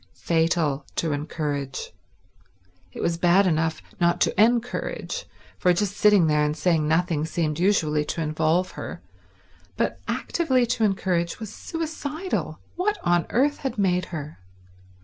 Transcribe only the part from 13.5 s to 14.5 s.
had made her?